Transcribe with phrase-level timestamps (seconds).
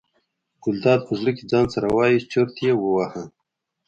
[0.63, 3.23] ګلداد په زړه کې ځان سره وایي چورت یې وواهه.